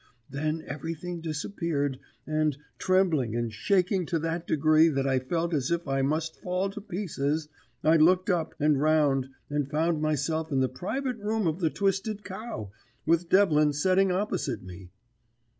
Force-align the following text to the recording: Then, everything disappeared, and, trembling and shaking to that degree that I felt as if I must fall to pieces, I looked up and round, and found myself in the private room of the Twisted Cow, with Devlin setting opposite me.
Then, 0.31 0.63
everything 0.65 1.21
disappeared, 1.21 1.99
and, 2.25 2.57
trembling 2.79 3.35
and 3.35 3.53
shaking 3.53 4.07
to 4.07 4.17
that 4.17 4.47
degree 4.47 4.89
that 4.89 5.05
I 5.05 5.19
felt 5.19 5.53
as 5.53 5.69
if 5.69 5.87
I 5.87 6.01
must 6.01 6.41
fall 6.41 6.71
to 6.71 6.81
pieces, 6.81 7.49
I 7.83 7.97
looked 7.97 8.27
up 8.27 8.55
and 8.59 8.81
round, 8.81 9.29
and 9.47 9.69
found 9.69 10.01
myself 10.01 10.51
in 10.51 10.59
the 10.59 10.67
private 10.69 11.17
room 11.17 11.45
of 11.45 11.59
the 11.59 11.69
Twisted 11.69 12.23
Cow, 12.23 12.71
with 13.05 13.29
Devlin 13.29 13.73
setting 13.73 14.11
opposite 14.11 14.63
me. 14.63 14.89